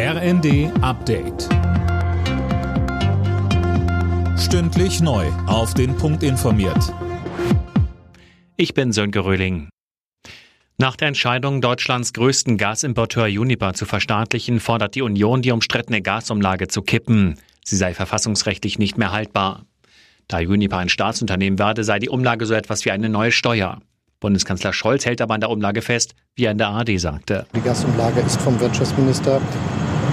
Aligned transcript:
RND 0.00 0.70
Update. 0.80 1.48
Stündlich 4.38 5.00
neu. 5.00 5.26
Auf 5.48 5.74
den 5.74 5.96
Punkt 5.96 6.22
informiert. 6.22 6.94
Ich 8.56 8.74
bin 8.74 8.92
Sönke 8.92 9.24
Röhling. 9.24 9.70
Nach 10.76 10.94
der 10.94 11.08
Entscheidung, 11.08 11.60
Deutschlands 11.60 12.12
größten 12.12 12.58
Gasimporteur 12.58 13.24
Uniper 13.24 13.74
zu 13.74 13.86
verstaatlichen, 13.86 14.60
fordert 14.60 14.94
die 14.94 15.02
Union, 15.02 15.42
die 15.42 15.50
umstrittene 15.50 16.00
Gasumlage 16.00 16.68
zu 16.68 16.82
kippen. 16.82 17.34
Sie 17.64 17.74
sei 17.74 17.92
verfassungsrechtlich 17.92 18.78
nicht 18.78 18.98
mehr 18.98 19.10
haltbar. 19.10 19.64
Da 20.28 20.38
Uniper 20.38 20.78
ein 20.78 20.90
Staatsunternehmen 20.90 21.58
werde, 21.58 21.82
sei 21.82 21.98
die 21.98 22.08
Umlage 22.08 22.46
so 22.46 22.54
etwas 22.54 22.84
wie 22.84 22.92
eine 22.92 23.08
neue 23.08 23.32
Steuer. 23.32 23.80
Bundeskanzler 24.20 24.72
Scholz 24.72 25.06
hält 25.06 25.20
aber 25.20 25.34
an 25.34 25.40
der 25.40 25.50
Umlage 25.50 25.82
fest, 25.82 26.14
wie 26.36 26.44
er 26.44 26.52
in 26.52 26.58
der 26.58 26.68
AD 26.68 26.96
sagte. 26.98 27.46
Die 27.52 27.60
Gasumlage 27.60 28.20
ist 28.20 28.40
vom 28.40 28.60
Wirtschaftsminister 28.60 29.40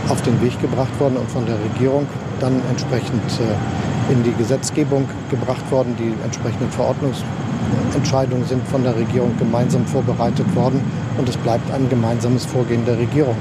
auf 0.10 0.22
den 0.22 0.42
Weg 0.42 0.60
gebracht 0.62 1.00
worden 1.00 1.18
und 1.18 1.30
von 1.30 1.46
der 1.46 1.58
Regierung 1.60 2.08
dann 2.40 2.62
entsprechend 2.70 3.24
äh, 3.40 4.12
in 4.12 4.24
die 4.24 4.34
Gesetzgebung 4.34 5.08
gebracht 5.30 5.70
worden. 5.72 5.96
Die 5.98 6.14
entsprechenden 6.24 6.70
Verordnungsentscheidungen 6.72 8.46
sind 8.46 8.68
von 8.68 8.84
der 8.84 8.96
Regierung 8.96 9.36
gemeinsam 9.38 9.86
vorbereitet 9.88 10.54
worden 10.56 10.82
und 11.18 11.28
es 11.28 11.38
bleibt 11.38 11.70
ein 11.72 11.90
gemeinsames 11.90 12.46
Vorgehen 12.46 12.86
der 12.86 12.98
Regierung. 12.98 13.36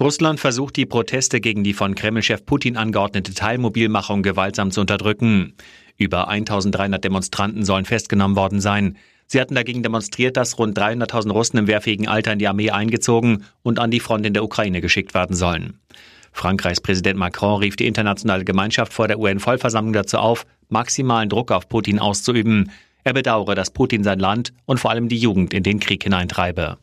Russland 0.00 0.40
versucht 0.40 0.76
die 0.76 0.86
Proteste 0.86 1.40
gegen 1.40 1.62
die 1.62 1.74
von 1.74 1.94
Kremlchef 1.94 2.44
Putin 2.44 2.76
angeordnete 2.76 3.34
Teilmobilmachung 3.34 4.22
gewaltsam 4.22 4.70
zu 4.70 4.80
unterdrücken. 4.80 5.54
Über 5.96 6.28
1300 6.28 7.04
Demonstranten 7.04 7.64
sollen 7.64 7.84
festgenommen 7.84 8.36
worden 8.36 8.60
sein. 8.60 8.96
Sie 9.32 9.40
hatten 9.40 9.54
dagegen 9.54 9.82
demonstriert, 9.82 10.36
dass 10.36 10.58
rund 10.58 10.78
300.000 10.78 11.32
Russen 11.32 11.56
im 11.56 11.66
wehrfähigen 11.66 12.06
Alter 12.06 12.34
in 12.34 12.38
die 12.38 12.48
Armee 12.48 12.68
eingezogen 12.68 13.46
und 13.62 13.78
an 13.78 13.90
die 13.90 13.98
Front 13.98 14.26
in 14.26 14.34
der 14.34 14.44
Ukraine 14.44 14.82
geschickt 14.82 15.14
werden 15.14 15.34
sollen. 15.34 15.80
Frankreichs 16.32 16.82
Präsident 16.82 17.18
Macron 17.18 17.58
rief 17.58 17.76
die 17.76 17.86
internationale 17.86 18.44
Gemeinschaft 18.44 18.92
vor 18.92 19.08
der 19.08 19.18
UN-Vollversammlung 19.18 19.94
dazu 19.94 20.18
auf, 20.18 20.44
maximalen 20.68 21.30
Druck 21.30 21.50
auf 21.50 21.66
Putin 21.66 21.98
auszuüben. 21.98 22.72
Er 23.04 23.14
bedauere, 23.14 23.54
dass 23.54 23.70
Putin 23.70 24.04
sein 24.04 24.18
Land 24.18 24.52
und 24.66 24.80
vor 24.80 24.90
allem 24.90 25.08
die 25.08 25.16
Jugend 25.16 25.54
in 25.54 25.62
den 25.62 25.80
Krieg 25.80 26.02
hineintreibe. 26.02 26.76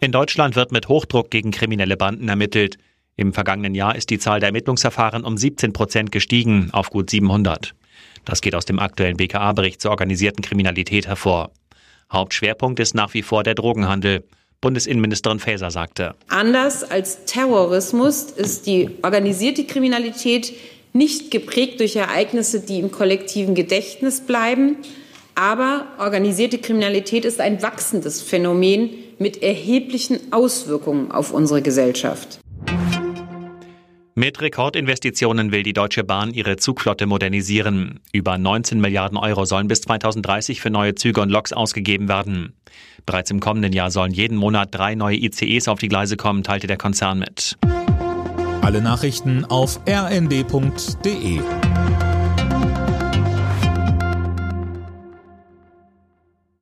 In 0.00 0.10
Deutschland 0.10 0.56
wird 0.56 0.72
mit 0.72 0.88
Hochdruck 0.88 1.30
gegen 1.30 1.52
kriminelle 1.52 1.96
Banden 1.96 2.28
ermittelt. 2.28 2.78
Im 3.14 3.34
vergangenen 3.34 3.76
Jahr 3.76 3.94
ist 3.94 4.10
die 4.10 4.18
Zahl 4.18 4.40
der 4.40 4.48
Ermittlungsverfahren 4.48 5.22
um 5.22 5.36
17 5.36 5.72
Prozent 5.72 6.10
gestiegen 6.10 6.70
auf 6.72 6.90
gut 6.90 7.08
700. 7.08 7.76
Das 8.24 8.40
geht 8.40 8.54
aus 8.54 8.64
dem 8.64 8.78
aktuellen 8.78 9.16
BKA-Bericht 9.16 9.80
zur 9.80 9.90
organisierten 9.90 10.42
Kriminalität 10.42 11.06
hervor. 11.06 11.50
Hauptschwerpunkt 12.12 12.80
ist 12.80 12.94
nach 12.94 13.14
wie 13.14 13.22
vor 13.22 13.42
der 13.42 13.54
Drogenhandel. 13.54 14.24
Bundesinnenministerin 14.60 15.40
Faeser 15.40 15.70
sagte. 15.70 16.14
Anders 16.28 16.84
als 16.90 17.26
Terrorismus 17.26 18.24
ist 18.30 18.66
die 18.66 18.90
organisierte 19.02 19.64
Kriminalität 19.64 20.54
nicht 20.94 21.30
geprägt 21.30 21.80
durch 21.80 21.96
Ereignisse, 21.96 22.60
die 22.60 22.78
im 22.78 22.90
kollektiven 22.90 23.54
Gedächtnis 23.54 24.20
bleiben. 24.20 24.76
Aber 25.34 25.86
organisierte 25.98 26.58
Kriminalität 26.58 27.24
ist 27.24 27.40
ein 27.40 27.60
wachsendes 27.60 28.22
Phänomen 28.22 28.90
mit 29.18 29.42
erheblichen 29.42 30.32
Auswirkungen 30.32 31.10
auf 31.10 31.32
unsere 31.32 31.60
Gesellschaft. 31.60 32.38
Mit 34.24 34.40
Rekordinvestitionen 34.40 35.52
will 35.52 35.62
die 35.64 35.74
Deutsche 35.74 36.02
Bahn 36.02 36.32
ihre 36.32 36.56
Zugflotte 36.56 37.04
modernisieren. 37.04 38.00
Über 38.10 38.38
19 38.38 38.80
Milliarden 38.80 39.18
Euro 39.18 39.44
sollen 39.44 39.68
bis 39.68 39.82
2030 39.82 40.62
für 40.62 40.70
neue 40.70 40.94
Züge 40.94 41.20
und 41.20 41.28
Loks 41.28 41.52
ausgegeben 41.52 42.08
werden. 42.08 42.54
Bereits 43.04 43.30
im 43.30 43.40
kommenden 43.40 43.74
Jahr 43.74 43.90
sollen 43.90 44.12
jeden 44.12 44.38
Monat 44.38 44.70
drei 44.74 44.94
neue 44.94 45.18
ICEs 45.18 45.68
auf 45.68 45.78
die 45.78 45.88
Gleise 45.88 46.16
kommen, 46.16 46.42
teilte 46.42 46.66
der 46.66 46.78
Konzern 46.78 47.18
mit. 47.18 47.58
Alle 48.62 48.80
Nachrichten 48.80 49.44
auf 49.44 49.78
rnd.de 49.86 51.40